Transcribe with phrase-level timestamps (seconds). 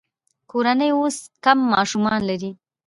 [0.51, 2.51] کورنۍ اوس کم ماشومان لري.